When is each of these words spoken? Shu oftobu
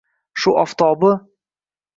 Shu 0.43 0.53
oftobu 0.63 1.13